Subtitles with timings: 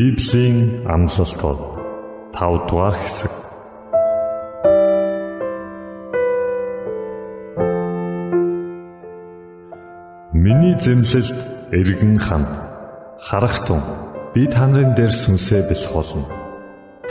[0.00, 1.60] Библийн амлалтууд
[2.32, 3.32] 5 дугаар хэсэг.
[10.32, 11.38] Миний зэмлэлд
[11.78, 12.48] эргэн ханд
[13.28, 13.82] харахтун
[14.32, 16.24] би та нарын дээр сүнсээ бэлх болно.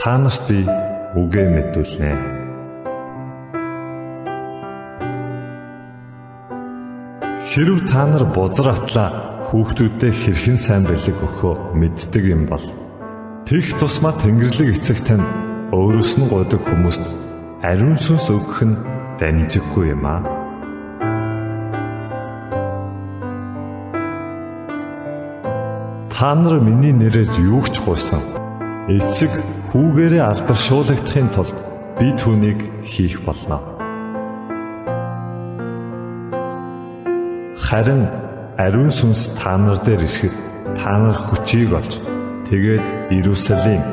[0.02, 0.66] Та нарт би
[1.14, 2.12] үгээ мэдүүлнэ.
[7.50, 12.62] Хэрв та нар бузар атлаа хүүхдүүдэд хэрхэн сайн бэлэг өгөхөө мэддэг юм бол
[13.50, 15.26] тех тусмаа Тэнгэрлэг эцэг тань
[15.74, 17.02] өөрөөс нь годог хүмүүст
[17.66, 18.78] ариун сүнс өгөх нь
[19.18, 20.22] дамжиггүй юм аа.
[26.14, 28.22] Та нар миний нэрээр юу ч гуйсан.
[28.86, 29.34] Эцэг
[29.74, 31.58] хүүгээрээ алдаршуулгадахын тулд
[31.98, 33.58] би түүнийг хийх болно.
[37.58, 38.29] Харин
[38.60, 40.36] ариун сүнс та нар дээр ирэхэд
[40.76, 41.94] та нар хүчийг олж
[42.52, 42.84] тэгээд
[43.16, 43.84] Иерусалим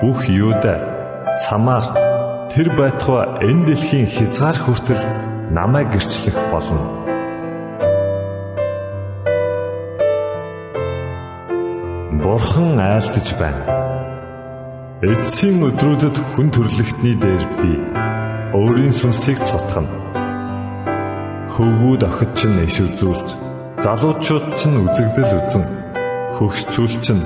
[0.00, 0.80] бүх Юуда
[1.44, 1.84] Самар
[2.48, 5.02] тэр байтугай энэ дэлхийн хязгаар хүртэл
[5.52, 6.80] намайг гэрчлэх болно.
[12.24, 13.64] Бурхан айлтж байна.
[15.04, 17.72] Эцсийн өдрүүдэд хүн төрлөختний дээр би
[18.56, 19.92] өөрийн сүнсийг цутгана.
[21.52, 23.45] Хөвгүүд охид чинь иш үзүүлж
[23.84, 25.64] залуучууд ч үзэгдэл үзэн
[26.32, 27.24] хөгшчүүл чинь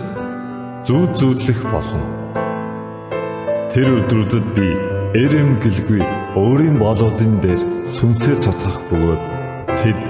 [0.82, 2.02] зүү зүүдлэх болно.
[3.70, 4.66] Тэр өдрүүдэд би
[5.14, 6.02] эрэм гэлгүй
[6.34, 7.62] өөрийн болоодын дээр
[7.94, 9.22] сүнсээ цотгох бөгөөд
[9.78, 10.00] тэд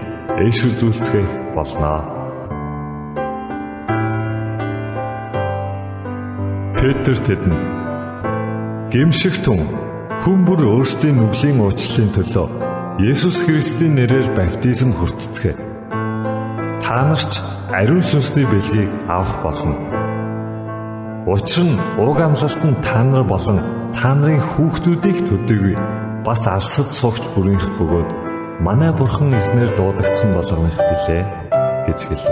[0.49, 2.01] эш үзүүлцгэх болноо.
[6.81, 7.61] Петр тэдэнд
[8.89, 9.61] гимших тун
[10.25, 12.49] хүн бүр өөрсдийн нүглийн уучлалын төлөө
[13.01, 15.70] Есүс Христийн нэрээр баптизм хүртцгээе
[16.91, 17.39] та нарч
[17.71, 19.79] ариун сүнсний бэлгийг авах болно.
[21.31, 23.63] Учир нь уг амлалт нь та нар болон
[23.95, 25.77] та нарын хүүхдүүдийг төдийгүй
[26.27, 28.11] бас алсад суугч бүрийнх бөгөөд
[28.67, 31.23] манай бурхан эзнэр дуудагдсан болгоных билээ
[31.87, 32.27] гэж хэлв.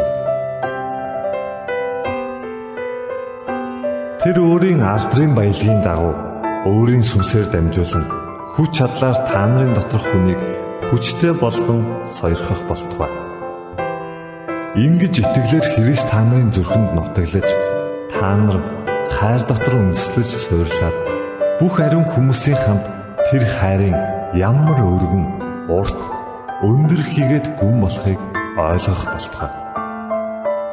[4.27, 6.15] Тэр өөрийн алдрын баялагын дагуу
[6.67, 8.11] өөрийн сүнсээр дамжуулан
[8.59, 10.43] хүч чадлаар та нарын доторх хүнийг
[10.91, 13.28] хүчтэй болгон сойрхох болтугай.
[14.79, 17.51] Ингиж итгэлээр Христ та нарын зүрхэнд нутаглаж
[18.15, 18.63] та нар
[19.11, 20.97] хайр дотор үндэслэж суйрлаад
[21.59, 22.87] бүх ариун хүмүүсийн хамт
[23.27, 23.99] тэр хайрын
[24.39, 25.27] ямар өргөн
[25.67, 25.99] урт
[26.63, 28.23] өндөр хийгээд гүн болохыг
[28.55, 29.53] ойлгох болтугай.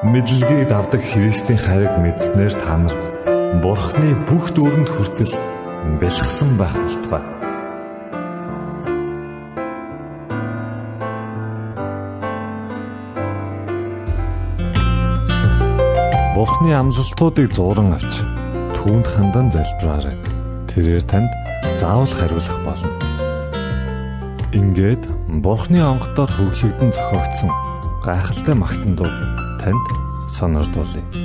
[0.06, 2.94] Мэдлэгийг давдаг Христийн хайрыг мэдснээр та нар
[3.66, 5.34] Бурхны бүх дүүрэнд хүртэл
[5.98, 7.35] бэлгсэн байх болтугай.
[16.36, 18.20] Бурхны амлалтуудыг зуран авч
[18.76, 20.20] түүнд хандан залбираарай.
[20.68, 21.32] Тэрээр танд
[21.80, 22.92] заавал хариулах болно.
[24.52, 25.08] Ингээд
[25.40, 27.52] Бурхны онгодоор хөглөгдөн зохиогдсон
[28.04, 29.08] гайхалтай магтан дуу
[29.64, 29.88] танд
[30.28, 31.25] сонирдуулъя.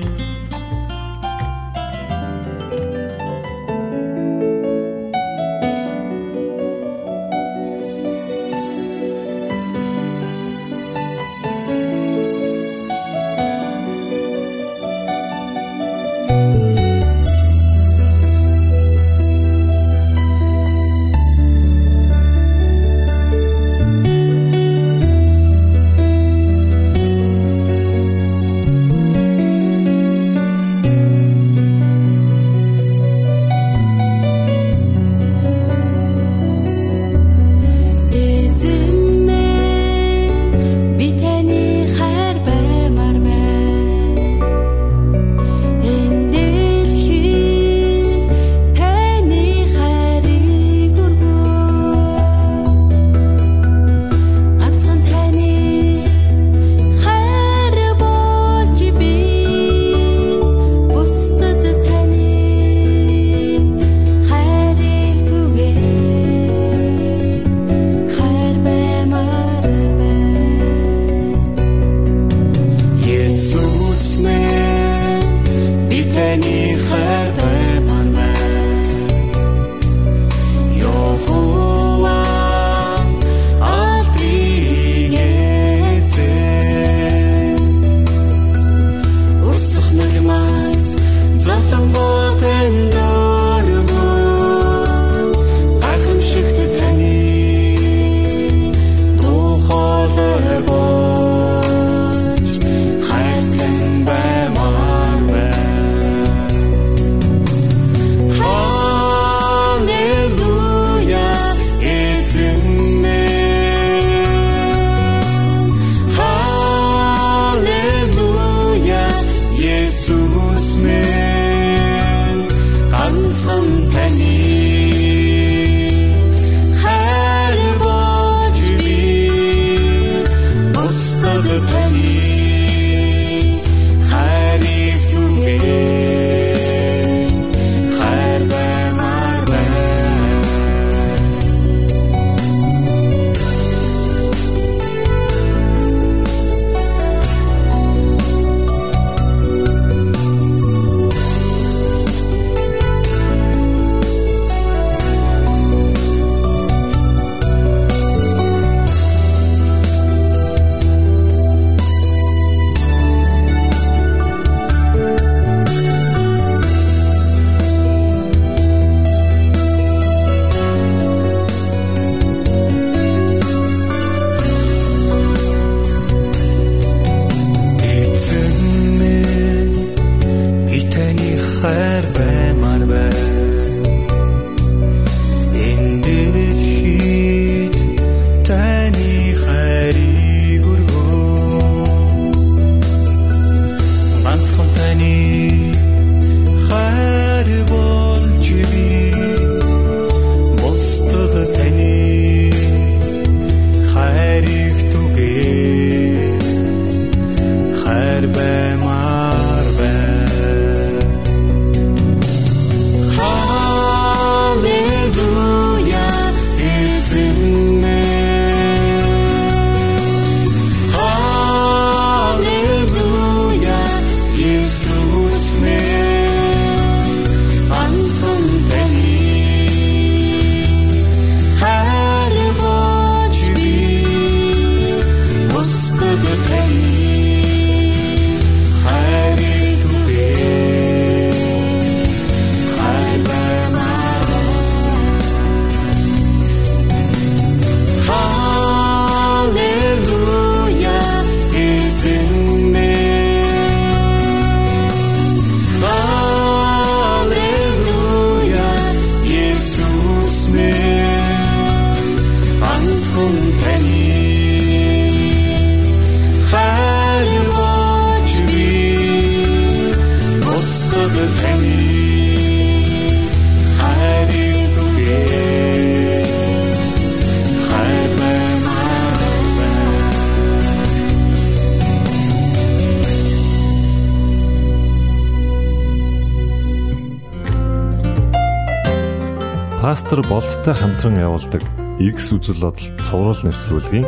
[289.91, 291.67] Пастор болттой хамтран явуулдаг
[291.99, 294.07] X үзэл бодол цовруул нэвтрүүлгийн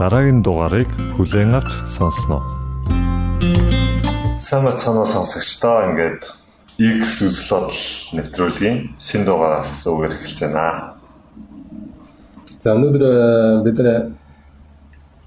[0.00, 0.88] дараагийн дугаарыг
[1.20, 2.40] хүлээн авч сонсноо.
[4.40, 6.32] Сайн цанаа сонсогчдоо ингээд
[6.80, 7.82] X үзэл бодол
[8.16, 10.96] нэвтрүүлгийн шин дугаараас үгээр эхэлж байна.
[12.64, 13.94] За өнөөдөр э, бид нэ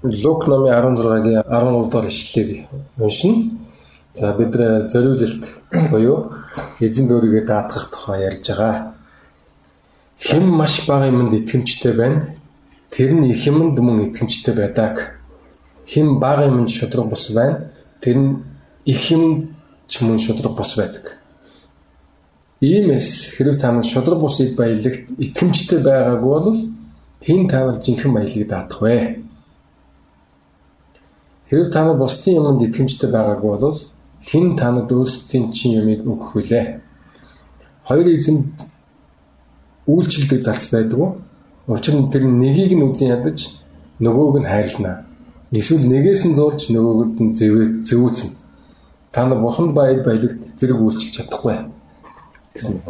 [0.02, 2.66] Лук номын 16-гийн 13 дугаар ишлэлийг
[2.98, 3.54] уншина.
[4.18, 5.44] За бид нэ зориулалт
[5.94, 6.34] буюу
[6.82, 8.98] эзэн дөрөөгөө даатгах тухай ярьж байгаа.
[10.20, 12.36] Хэн маш бага юмд итгэмжтэй байна.
[12.90, 15.16] Тэр нь их юмд мөн итгэмжтэй байдаг.
[15.86, 17.72] Хэн бага юмд шудраг бус байна.
[18.00, 18.30] Тэр нь
[18.84, 19.48] их юмд
[19.88, 21.16] ч мөн шудраг бус байдаг.
[22.60, 26.58] Иймээс хэрэг та нар шудраг бусыг баялагт итгэмжтэй байгаагүй бол
[27.24, 29.24] хэн тавал жинхэнэ баялагийг даадах вэ?
[31.48, 33.78] Хэрэг та нар бусдын юмд итгэмжтэй байгаагүй бол
[34.28, 36.66] хэн танад өөрсдийн чинь юмыг өгөх вүлээ?
[37.88, 38.52] Хоёр эзэн
[39.90, 41.18] үйлчлдэг залц байдаг.
[41.66, 43.50] Учир нь тэр нэгийг нь үзэн ядаж
[43.98, 45.04] нөгөөг нь хайрлана.
[45.52, 48.30] Эсвэл нэгээс нь зурж нөгөөд нь зэвээ зөөцөн.
[49.12, 51.66] Та нар бурханд баяр баялагт зэрэг үйлчилж чадахгүй
[52.54, 52.80] гэсэн.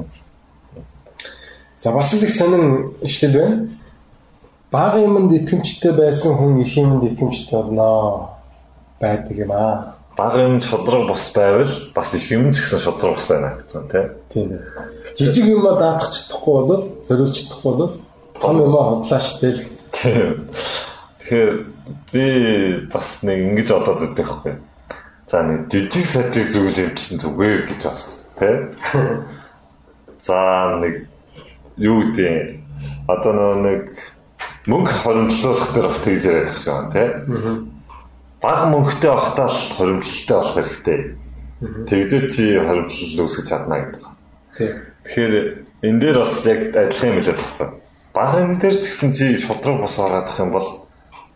[1.78, 3.68] За бас л их сонин ишлэл байна.
[4.70, 8.36] Бага юмд итгэмжтэй байсан хүн их юмд итгэмжтэй болно
[9.00, 13.28] байдаг юм аа бага юм шудраг бос байвал бас их юм ч гэсэн шудраг бос
[13.32, 13.88] байна гэсэн
[14.28, 14.60] тийм.
[15.16, 17.94] Жижиг юм даатах чадахгүй бол зориулж чадахгүй бол
[18.36, 19.64] том юм хотлаа штэ л.
[19.96, 21.50] Тэгэхээр
[22.12, 22.24] би
[22.92, 24.54] бас нэг ингэж бодоод байдаг байхгүй.
[25.32, 28.56] За нэг жижиг сажиг зүйл юм чинь зүгээр гэж бас тий.
[30.28, 31.08] За нэг
[31.80, 32.60] юу гэдэг
[33.08, 33.96] одоо нэг
[34.68, 37.08] мөнгө хоримтлуулах дээр бас тэгж яриад байгаа шүү тий.
[37.08, 37.69] Аа
[38.40, 40.98] бага мөнгөтэй авахтаа л хоримтлалтай болох хэрэгтэй.
[41.60, 44.02] Тэгзээ чи хоримтлал үүсгэж чадна гэдэг.
[45.04, 45.34] Тэгэхээр
[45.84, 47.74] энэ дээр бас яг адилхан юм хэлээд байна.
[48.16, 50.68] Бага юм дээр ч гэсэн чи шудраг бос агаадах юм бол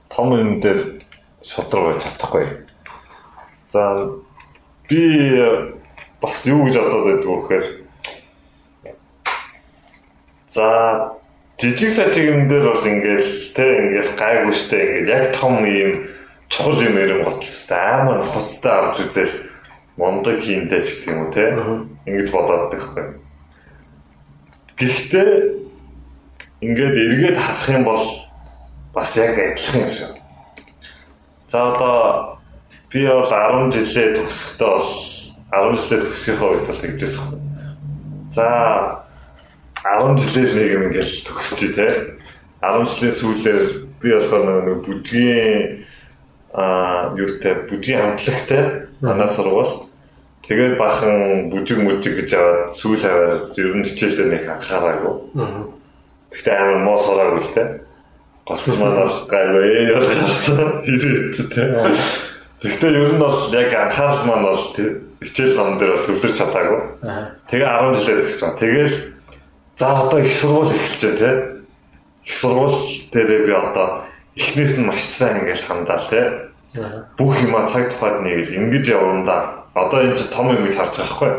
[0.09, 1.05] том юм дээр
[1.45, 2.47] шудраг байж чадахгүй.
[3.69, 3.83] За
[4.89, 5.01] би
[6.25, 7.67] бас юу гэж бодоод байдаг вэ гэхээр
[10.57, 10.67] за
[11.61, 16.14] жижиг сажиг юм дээр бол ингээл тэ ингээл гайгүй штэ ингээл яг том юм
[16.55, 19.35] чухал юм ярим готлстай амар хуцтай авч үзэл
[19.99, 21.51] мондог хийндэ ч гэх юм уу те
[22.07, 23.07] ингэж бодоод байхгүй.
[24.79, 25.31] Гэхдээ
[26.63, 28.05] ингээд эргээд харах юм бол
[28.95, 30.15] бас яг адилхан юм шиг.
[31.51, 32.39] За одоо
[32.91, 34.91] би бол 10 жилээ төгсөхдөө бол
[35.75, 37.27] 10 жилээ төгсөхөө үед бол тэгжсэн.
[38.31, 38.47] За
[39.83, 42.15] 10 жилээр нэг юм ингээл төгсчий те.
[42.63, 43.63] 10 жилийн сүүлээр
[43.99, 45.87] би болохоор нэг бүжгийн
[46.55, 49.91] аа юутай бүжгийн хамтлагтай манай сургууль
[50.47, 55.15] тэгээд бахан бүжиг мүжиг гэж аваад сүүл аваад ер нь хичээлдээ нэг анхаараагүй.
[56.31, 57.65] Гэхдээ амар муу сураагүй л те.
[58.47, 59.67] Голч маань бол гайгүй
[59.99, 60.85] ярьсан.
[62.63, 64.63] Гэхдээ ер нь бол яг анхаарал маань бол
[65.25, 66.81] хичээл ном дээр бол төвлөрч чадаагүй.
[67.51, 68.53] Тэгээ 10 жилээр гэсэн.
[68.63, 68.97] Тэгээл
[69.79, 71.31] за одоо их сургууль эхэлж байна те.
[72.31, 72.79] Их сургууль
[73.11, 74.05] дээрээ би одоо
[74.37, 76.27] эхнээс нь маш сайн ингээл хандаа тий.
[77.19, 81.15] Бүх юма цаг тухайд нэг ингэж явна Одоо энэ ч том юм гэж харж байгаа
[81.19, 81.33] хгүй.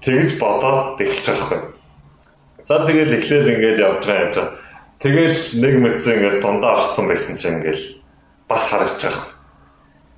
[0.00, 1.60] Тэгж бодоод эхэлж байгаа хгүй.
[2.64, 4.48] За тэгэл эхлээл ингээд явж байгаа юм жаа.
[5.04, 7.80] Тэгэл нэг мэдсэн ингээд дундаа орсон байсан чинь ингээд
[8.48, 9.28] бас харагч байгаа.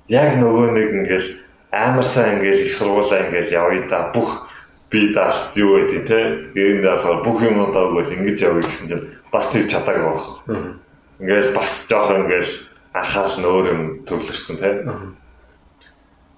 [0.07, 1.27] Яг нөгөө нэг ингээд
[1.75, 4.47] амар сайн ингээд их сургуулаа ингээд явъя да бүх
[4.87, 6.19] би даал юу гэдэг те.
[6.55, 10.15] Гэрэн даалгаар бүх юм одоо үгүй ингэж явъя гэсэн чинь бас тэг чадаагүй
[10.47, 10.79] байна.
[11.19, 12.53] Ингээл бас жоох ингээл
[12.93, 15.17] анхаал нь өөр юм төвлөрсөн тийм.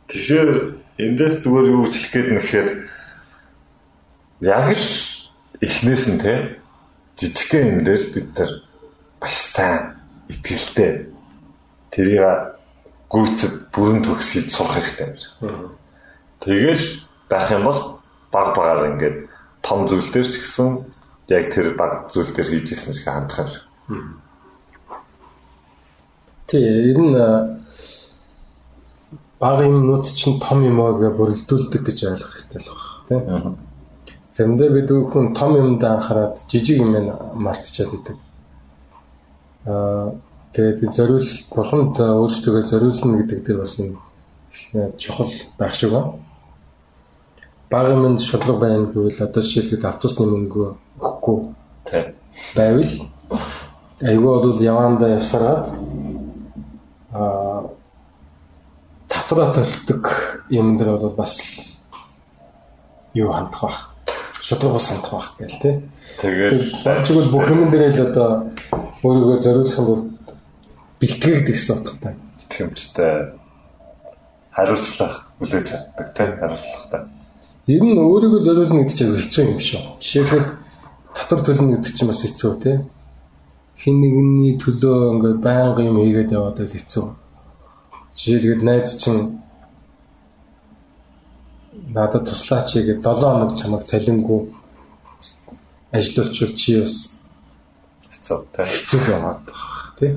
[0.09, 0.49] Тэгэхээр
[0.99, 2.69] эндээс зүгээр юу үчлэх гээд нэхээр
[4.43, 4.87] яг л
[5.59, 6.43] эхнээс нь тийм
[7.19, 8.51] жижигхэн юм дээр бид нар
[9.19, 9.95] маш сайн
[10.31, 11.11] итгэлтэй
[11.91, 12.23] тэрийг
[13.11, 15.33] гүйцэд бүрэн төгсөж сурах хэрэгтэй юм шиг.
[16.43, 16.85] Тэгэл
[17.31, 17.79] байх юм бол
[18.31, 19.17] баг багаар ингээд
[19.63, 20.83] том зүйл дээр ч гэсэн
[21.31, 23.63] яг тэр баг зүйл дээр хийж исэн шиг хандах юм шиг.
[26.55, 27.11] Тий, ер нь
[29.43, 32.71] бага юмнууд чинь том юмаа бүрэлдүүлдэг гэж ойлгох хэрэгтэй л
[33.09, 33.51] байна.
[33.51, 34.15] Тий.
[34.31, 36.95] Заримдаа бид хүн том юмд анхаарад жижиг юм
[37.35, 38.15] мартчихад байдаг.
[39.67, 40.15] Аа
[40.55, 43.99] тэгээд зориул бурханд өөрсдөө зориулна гэдэг дээр бас нэг
[44.95, 46.23] чухал байх шиг байна.
[47.69, 50.63] Бага юмд шудлаг байна гэвэл одоо жишээлбэл автобусны мөнгө
[51.03, 51.37] өгөхгүй
[52.55, 52.93] байвал
[54.01, 55.65] айгүй бол явандаа явсараад
[59.09, 60.03] татвараа төлдөг
[60.51, 61.41] юм дээр бол бас
[63.13, 63.77] юу хандах бах
[64.41, 65.75] шудраг бас хандах байх гээл тий.
[66.21, 68.29] Тэгээд болчгол бүх юм дээр л одоо
[69.03, 70.05] өөрийгөө зориулахын тулд
[70.99, 72.13] бэлтгэгд гэсэн утгатай.
[72.49, 73.13] Тэмчтэй
[74.51, 77.01] хариуцлах үлээж чаддаг тий хариуцлагатай.
[77.67, 79.81] Ер нь өөрийгөө зориулна гэдэг чинь хэцүү юм шүү.
[79.99, 80.47] Жишээлбэл
[81.17, 82.75] татвар төлнө гэдэг чинь бас хэцүү тий.
[83.85, 87.05] Хин нэгний төлөө ингээд байнга юм хийгээд яваад л хэцүү.
[88.17, 89.45] Жишээлбэл найз чинь
[91.93, 94.41] надад туслаач гэдэг 7 хоног чамайг цалингүй
[95.93, 96.95] ажиллуулчихвал чи бас
[98.09, 98.65] хэцүү тий.
[98.73, 100.11] Хэцүү яваад байгаа тий.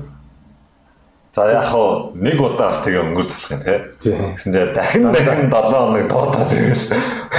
[1.37, 3.61] За яг хоо нэг удаа бас тэгээ өнгөрч болох юм
[4.01, 4.17] тий.
[4.33, 6.83] Гэсэн чинь дахин дахин 7 хоног дуудаа тэгэл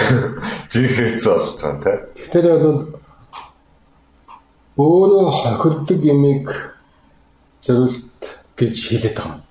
[0.71, 1.97] жинхээц болж байгаа тий.
[2.31, 3.00] Тэгэхээр бол
[4.81, 6.47] өөрөө хохирдог ямиг
[7.63, 8.23] зориулт
[8.57, 9.43] гэж хэлээд байгаа юм.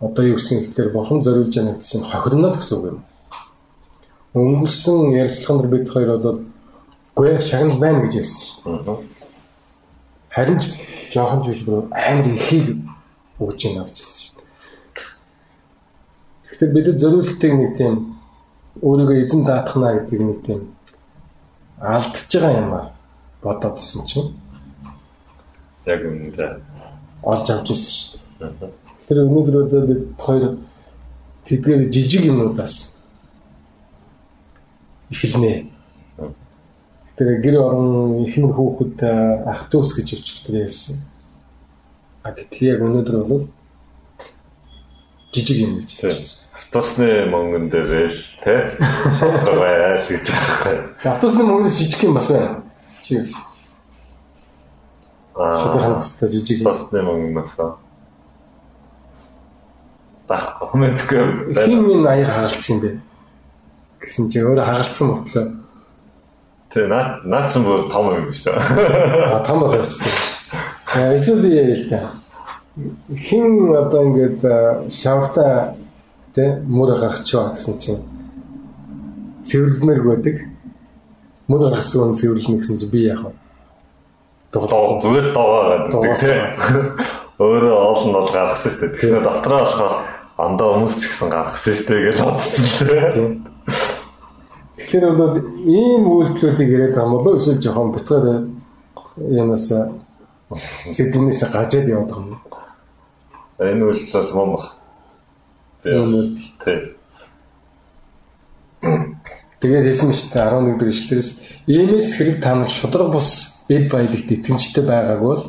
[0.00, 2.98] Одоо юу гэсэн ихлээр бурхан зориулж байгаа гэдэг чинь хохирно л гэсэн үг юм.
[4.34, 6.38] Өнгөрсөн ярилцлаган дээр бид хоёр бол
[7.16, 8.96] үгүй шагнал байна гэж хэлсэн шүү.
[10.32, 10.64] Харин ч
[11.12, 12.66] жоохон ч биш бүр амар ихийг
[13.42, 14.36] өгж байна гэж хэлсэн шүү.
[16.48, 17.94] Тэгэхээр бид зориултыг нэг тийм
[18.80, 20.60] өөрийгөө эзэн даатгана гэдэг нэг тийм
[21.82, 22.97] алдчихж байгаа юм аа
[23.42, 24.34] бодоод исэн чинь
[25.86, 26.50] яг үнэндээ
[27.22, 27.94] олж авч ирсэн
[28.38, 28.70] шүү дээ.
[29.08, 30.58] Тэр өнөөдөр одоо бид хоёр
[31.48, 33.00] тэдгээр жижиг юмудаас
[35.10, 35.70] эхэлнэ.
[37.16, 39.02] Тэр гэр орон ихнэр хүүхэд
[39.48, 41.02] ах дүүс гэж өчтөр ярьсан.
[42.22, 43.48] А гэтэл яг өнөөдөр бол
[45.32, 46.36] жижиг юм гэж.
[46.52, 48.60] Автобусны мөнгөн дээр л тий
[49.58, 50.76] байл гэж байгаа.
[51.16, 52.67] Автобусны мөнгөөс жижиг юм бас байна.
[53.02, 53.26] Чи
[55.38, 57.58] Шодрог хангастай жижиг автобусны мөнгөнөөс
[60.28, 61.54] Бах комментгүй.
[61.56, 62.90] Хин минь аяг хагалцсан юм бэ?
[64.02, 65.46] Гэсэн чи өөрөө хагалцсан бодлоо.
[66.68, 68.52] Тэ наа наацсан бүр том юм биш үү?
[68.52, 69.96] А том байх ч.
[70.92, 72.00] Эсвэл яа л та.
[73.08, 74.44] Хин одоо ингээд
[74.92, 75.78] шавта
[76.36, 78.04] тэ мөр гарчихваа гэсэн чинь
[79.48, 80.36] цэвэрлэмээр байдаг.
[81.48, 83.32] Мөр гаргасан хүн цэвэрлэнэ гэсэн чинь би яах вэ?
[84.52, 86.44] Тоглоо зүгээр л дуугаа гэдэг тийм.
[87.40, 88.92] Өөрөө оолн бол гаргасан шүү дээ.
[88.92, 89.94] Тэгснэ дотроо болохоор
[90.36, 92.64] андаа хүмүүс ч гэсэн гаргасан шүү дээ гэж бодсон
[93.12, 93.30] тийм.
[94.76, 98.26] Тэгэхээр бол ийм үйлдэлүүдийг яриад байгаа болов уу эсвэл жоохон битгаар
[99.16, 99.66] юмас
[100.84, 102.40] сэдвнээс гажаад яваад байгаа юм.
[103.58, 104.64] Энэ үйлдэл бол мөн баг.
[105.82, 106.92] Тийм.
[109.58, 111.30] Тэгээд хэлсэн мэт 11 дэх ишлэрээс
[111.66, 115.42] иймээс хэрэг та нар шудраг бус эд баялагт итгэмжтэй байгааг бол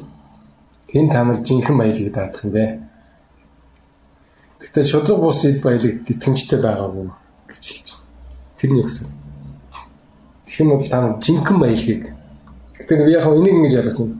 [0.89, 2.65] хэн та нар жинхэнэ баялагд даадах юм бэ?
[4.65, 7.05] Гэхдээ шудраг бус эд баялагт итгэмжтэй байгаагүй
[7.53, 8.57] гэж хэлж байгаа.
[8.57, 9.07] Тэр нь юу гэсэн?
[10.49, 12.03] Тэгэх юм бол та нар жинхэнэ баялагийг
[12.79, 14.17] Гэхдээ би яг энийг ингэж ойлгож байна.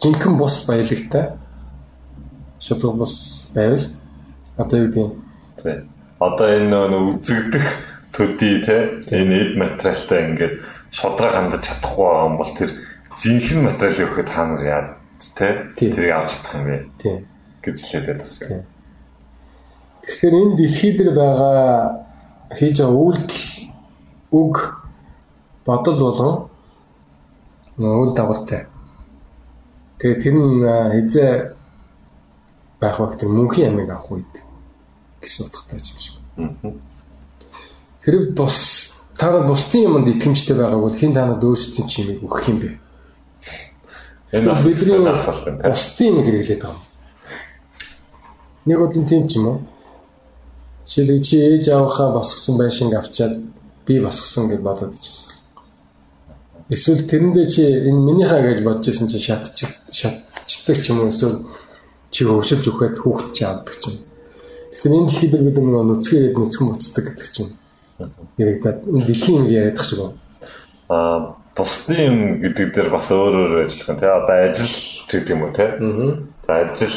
[0.00, 1.24] Жинхэнэ бус баялагтай
[2.56, 3.14] шудраг бус
[3.52, 3.84] байвал
[4.56, 5.12] одоо юу гэдэг юм?
[6.16, 7.66] Одоо энэ нөө үзэгдэх
[8.20, 10.54] төдий те энэ эд материалтай ингээд
[10.92, 12.70] шодроо хандаж чадахгүй байгаа юм бол тэр
[13.16, 14.82] жинхэнэ материал өгөхөд хаанаар яа
[15.32, 16.76] те тэрийг авч чадах юм бэ
[17.64, 18.62] гэж хэлээд байгаа шүү.
[20.04, 21.64] Тэгэхээр энэ дэлхий дээр байгаа
[22.56, 23.44] хийж байгаа үйлдэл
[24.36, 24.54] үг
[25.64, 26.34] бодол болгон
[27.80, 28.68] үйл дагавартай.
[30.00, 30.60] Тэгээ тэр нь
[30.92, 31.32] хизээ
[32.80, 34.32] байх тэр мөнхийн амийг авах үед
[35.20, 36.16] гэсэн утгатай юм шиг.
[38.00, 38.58] Хэрэг бус
[39.18, 42.70] та нар бусдын юмд итгэмжтэй байгааг бол хин танад өөрсдийн чимийг өгөх юм бэ?
[44.32, 46.88] Энэ бидний бусдын юм хэрэглээд байгаа юм.
[48.64, 49.58] Нэг бодлын тийм ч юм уу?
[50.88, 53.34] Жишээлбэл чи ээж аваахаа босгосон байшинг авчаад
[53.86, 55.36] би босгосон гэж бодоод ичсэн.
[56.72, 61.44] Эсвэл тэрэндээ чи энэ минийхаа гэж бодож исэн чи шатч шатчдаг ч юм уу эсвэл
[62.10, 63.96] чи хөвшилж өгөхөд хүүхэд чи авдаг ч юм.
[64.72, 67.59] Тэгэхээр энэ дэлхийд бид нөгөө нүцгээд нүцгэн буцдаг гэдэг чинь
[68.38, 70.16] яригадаад энэ дэлхийн юм яриад тах шиг байна.
[70.88, 71.18] Аа
[71.56, 74.10] бусдын юм гэдэг дээр бас өөр өөр ажиллах юм тий.
[74.10, 74.74] Одоо ажил
[75.10, 75.70] гэдэг юм уу тий.
[76.46, 76.96] За ажил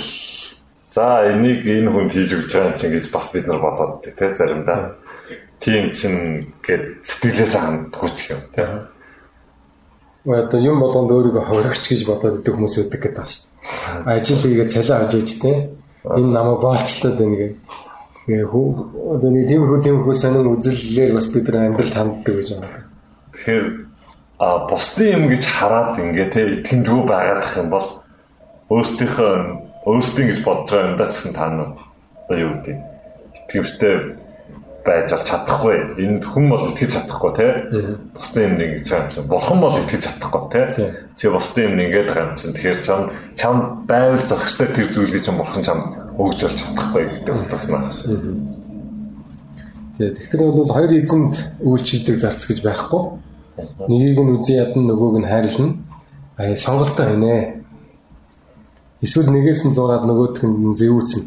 [0.94, 4.30] за энийг энэ хүн хийж өгч байгаа юм чинь гэж бас бид нар бодоод тий
[4.34, 4.96] заримдаа.
[5.60, 6.13] Тийм чин
[6.63, 8.68] гэд сэтгэлээс ханддаггүй ч юм тий.
[10.24, 14.16] Одоо юм болгонд өөрийгөө ховрогч гэж бодоод идэг хүмүүс үүдэг гэдэг байна шүү дээ.
[14.16, 15.58] Ажил хийгээ цалин авч иж тий.
[16.04, 17.54] Энэ намайг боолчлоод байна гэх
[19.20, 22.88] одоо нэг тиймэрхүү тиймэрхүү сонин үзэллээр бас бид нар амьдрал ханддаг гэж байна.
[23.36, 23.66] Тэгэхээр
[24.40, 27.88] а бусдын юм гэж хараад ингээ те итгэмжгүй байгаадах юм бол
[28.72, 29.32] өөрсдийнхөө
[29.84, 31.72] өөрсдийн гэж бодож байгаа юмдаа ч гэсэн та нар
[32.24, 32.78] одоо юу гэдэг
[33.44, 33.96] итгэвчтэй
[34.84, 35.76] байж чадахгүй.
[36.00, 37.52] Энд хүн бол итгэж чадахгүй тий.
[38.16, 39.28] Бусдын юм ингэж байгаа юм.
[39.32, 40.88] Бурхан бол итгэж чадахгүй тий.
[41.16, 43.02] Чи бусдын юм ингэж байгаа юм чинь тэгэхээр чам
[43.36, 43.56] чам
[43.88, 45.80] байвал зохистой тэр зүйлийг чинь бурхан чам
[46.17, 47.99] өгж болж чадахгүй гэдэг утгаснаа хаш.
[49.97, 53.02] Тэгээ тэгэхээр бол хоёр эзэнд үйлчлдэг зарц гэж байхгүй.
[53.89, 55.78] Нэгийг нь үзэн ядна нөгөөг нь хайрлна.
[56.38, 57.62] Аа сонголтоо хийнэ.
[59.02, 61.23] Эсвэл нэгээс нь зураад нөгөөдх нь зэвүүцэн.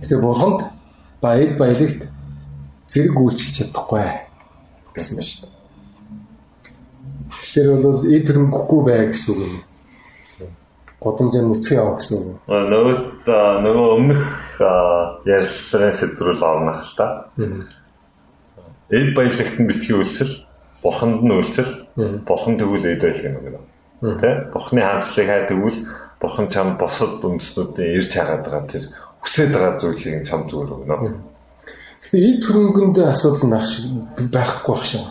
[0.00, 0.60] Тэгэхээр бурханд
[1.20, 2.08] баяд баялагт
[2.88, 4.04] зэрэг үйлчилж чадахгүй
[4.96, 5.52] гэсэн байна шүү дээ.
[7.30, 9.54] Тэгэхээр бол эд хөрөнгөгүй бай гэсэн үг юм.
[11.00, 12.36] Годамжаа нүцгэн яваа гэсэн үг.
[12.44, 12.96] Нөгөө
[13.64, 14.22] нөгөө өмнөх
[15.24, 17.06] ярилцлагын сэдврүүл орнох л та.
[18.92, 20.44] Эд баялагт нь битгий үйлчил,
[20.84, 23.60] бурханд нь үйлчил, бурхан тэгвэл эд байлаг юм байна.
[24.20, 24.52] Тэ?
[24.52, 25.78] Бурханы хаанчлалыг хай тэгвэл
[26.20, 28.84] бурхан чам босод үндэснүүдийн ирж хагаад байгаа тэр
[29.24, 31.16] хүсэж байгаа зүйлийг чам зүгээр өгнө.
[32.00, 33.84] Гэхдээ эд хөрөнгөнд асуудал байх шиг
[34.32, 35.04] байхгүй байх шиг.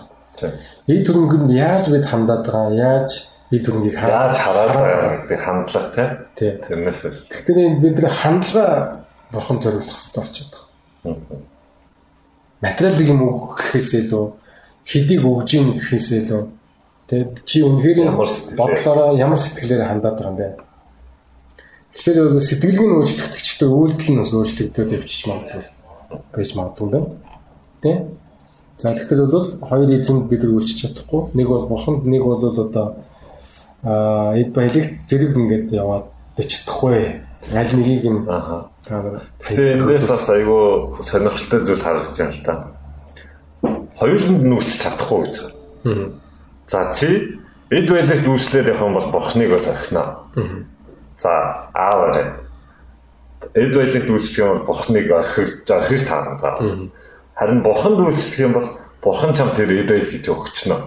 [0.86, 6.06] Эд хөрөнгөнд яаж бид хандаад байгаа, яаж эд хөрөнгийг яаж хараад байгаа гэдэг хандлага
[6.38, 6.52] тий.
[6.62, 7.20] Тэрнээс биш.
[7.30, 8.76] Тэгэхээр бид нар хандлага
[9.32, 10.54] бурхан зориулах хэрэгтэй болчиход
[11.04, 11.42] байгаа.
[12.62, 14.26] Материалын юм үг гэхээсээ лөө
[14.86, 16.44] хэдийг өгж ийн гэхээсээ лөө
[17.10, 18.14] тий чи үнэхээр
[18.60, 20.48] бодлороо ямар сэтгэлээр хандаад байгаа юм бэ?
[21.98, 27.10] Тэгэхээр сэтгэлгийн өөрчлөгдөгчтэй үйлдэл нь бас өөрчлөгдөд явчих магадгүй байж магадгүй юм байна.
[27.82, 28.06] Тэ?
[28.78, 31.22] За тэгэхээр бол хоёр эзэнд бид нар үйлчилж чадахгүй.
[31.34, 32.96] Нэг бол бурханд, нэг бол одоо
[33.84, 37.24] аа эд баялагт зэрэг ингээд яваад чадахгүй.
[37.54, 38.68] Аль нэгийг нь аа.
[38.84, 42.56] Тэгээ эндээс бас айгүй сонирхолтой зүйл харагдаж байна л да.
[44.00, 45.36] Хоёуланд үйлчилж чадахгүй гэж.
[46.68, 47.40] За чи
[47.72, 50.04] эд баялагт үйлчлээд явах юм бол бурхныг бол орхино.
[51.18, 51.32] За
[51.74, 52.44] аавараа
[53.54, 56.60] эд баялагт үйлчлэх юм бол бурхныг орхиж орхиж таарна за.
[57.36, 58.68] Харин бурханд үйлчлэх юм бол
[59.02, 60.78] бурхан чам тэр эд баял гэж өгчнө.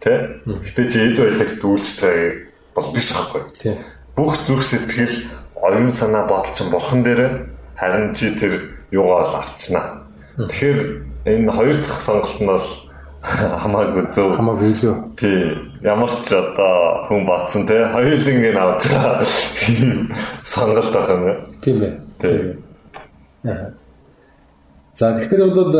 [0.00, 0.42] Тэ?
[0.44, 3.42] Гэтэ чи эд баялагт үйлчлэх байгааг бол биш байхгүй.
[4.16, 5.16] Бүх зүрх сэтгэл,
[5.56, 10.04] оюун санаа бодол чинь бурхан дээр харин чи тэр юугаа л авчнаа.
[10.36, 10.78] Тэгэхээр
[11.26, 12.68] энэ хоёр дахь сонголт нь бол
[13.62, 14.36] хамаагүй зөв.
[14.38, 14.94] Хамаагүй илүү.
[15.18, 15.58] Тий.
[15.82, 19.24] Ямар ч одоо хүн батсан те хоёулын ингэ авч байгаа
[20.44, 21.22] сонголт байх юм.
[21.62, 21.94] Тийм ээ.
[22.22, 22.62] Тийм.
[24.94, 25.74] За тэгэхээр бол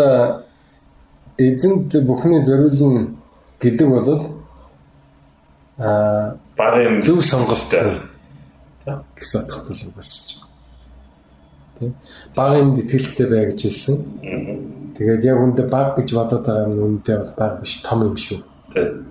[1.39, 3.15] эзэнт бүхний зориулна
[3.63, 4.09] гэдэг бол
[5.79, 7.71] аа багын зөв сонголт
[9.17, 10.49] гэсэн утгатай л болчихж байгаа.
[11.79, 11.95] Тийм.
[12.35, 13.97] Багын итгэлтэй бай гэж хэлсэн.
[14.99, 18.43] Тэгээд яг үндэ баг гэж бодоод байгаа юм үндэ бол баг биш том юм шүү.
[18.75, 19.07] Тийм.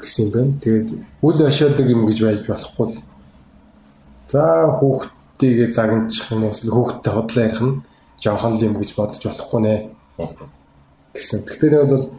[0.00, 0.52] гэсэн юм байна.
[0.64, 0.88] Тэгээд
[1.22, 2.98] үл ошоодог юм гэж байж болохгүй л.
[4.26, 4.42] За
[4.78, 7.80] хүүхдийгээ загначих юм уу хүүхдтэй хотлоо ярих нь
[8.18, 9.74] жоохон л юм гэж бодож болохгүй нэ.
[11.14, 11.44] Гэсэн.
[11.46, 12.10] Тэгэхээр бол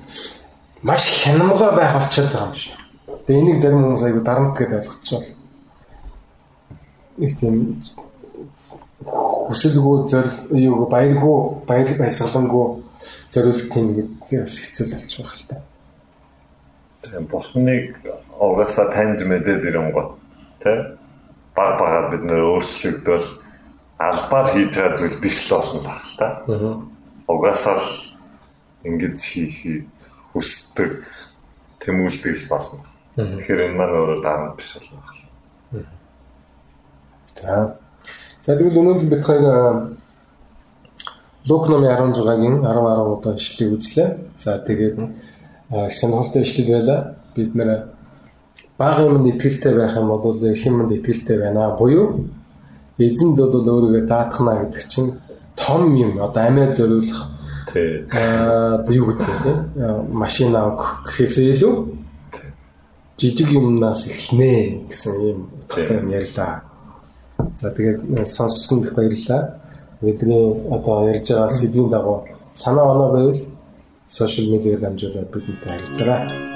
[0.84, 2.74] маш хянамга байх болчиход байгаа юм шиг.
[3.26, 5.30] Тэгээ энийг зарим хүмүүс айгу дарамт гэдээ ойлгочихвол.
[7.18, 7.56] Их тийм
[9.06, 12.66] хүсэлгүй зорил юу баяргүй баяр баясгалангүй
[13.34, 15.58] зориулт тийм гэдэг бас хэцүү болж байгаа л та.
[17.02, 17.86] Тийм бурхныг
[18.38, 20.10] угаасаа таньж мэдээд ирэнгот
[20.62, 20.78] тий
[21.56, 23.28] баг багаар бид нөр өөрчлөгдөл
[23.98, 26.28] албаар хийж байгаа зүйл биш л баг л та.
[27.28, 28.11] Угаасаа л
[28.84, 29.86] ингэж хийхийг
[30.34, 31.06] хүсдэг
[31.80, 32.82] тэмүүлдэг л болно.
[33.16, 35.86] Тэгэхээр энэ маань өөрөө дарамт биш болно.
[37.36, 37.78] За
[38.42, 39.46] За тэгвэл өнөөдөр бид хоёр
[41.46, 44.10] Лук номын 16-гийн 10 10 удаа ишлэгийг үзлээ.
[44.38, 44.98] За тэгээд
[45.94, 47.16] сонирхолтой ишлэг байлаа.
[47.36, 47.70] Бид нэр
[48.78, 51.78] бага юмд итгэлтэй байх юм бол их юмд итгэлтэй байна.
[51.78, 52.30] Буюу
[52.98, 55.22] эзэнд бол өөрийгөө даатгана гэдэг чинь
[55.56, 57.30] том юм одоо амиа зориулах
[57.76, 59.58] аа юу гэдэг тийм
[60.12, 61.76] машин авах гэхээсээ илүү
[63.18, 66.64] жижиг юмнаас эхлэнэ гэсэн юм утгатай юм ярьлаа.
[67.56, 69.62] За тэгээд сонссон дэх баярлалаа.
[70.02, 73.42] Бидний одоо ярьж байгаа сэдвийн дагуу санаа оноо байвал
[74.08, 76.51] сошиал медиагаар дамжуулаад бидэнтэй харилцаарай.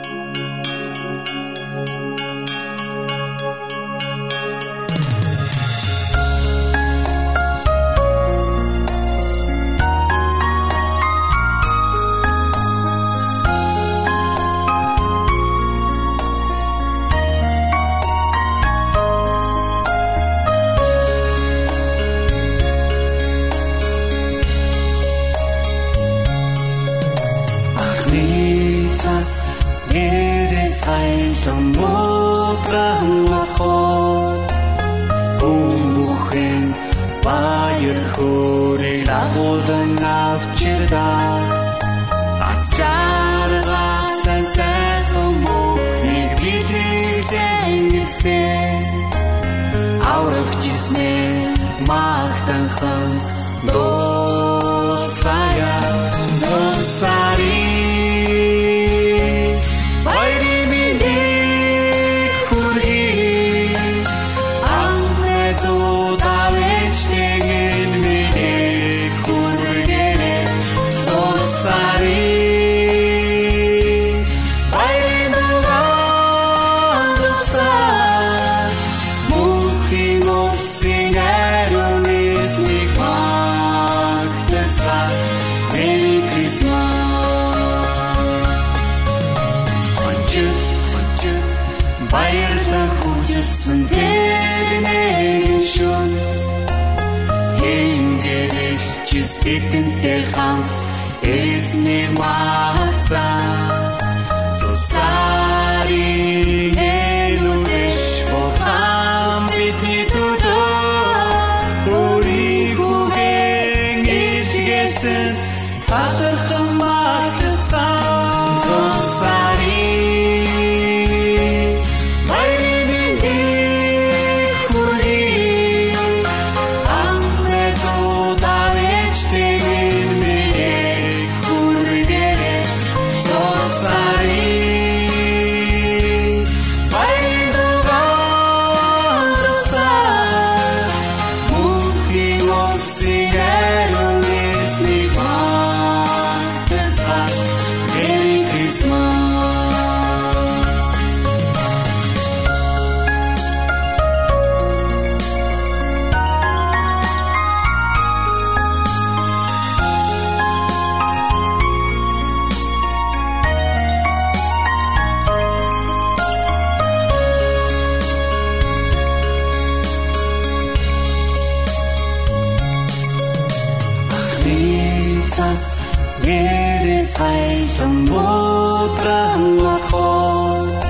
[175.36, 175.84] Jesus
[176.24, 179.44] jedes Heil und Mutram
[179.76, 180.84] achot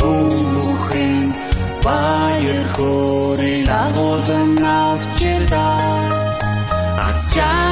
[0.00, 1.20] Хумухын
[1.84, 5.78] баяр хөөрэй агуулын авчирдаа
[7.06, 7.71] Аз жаа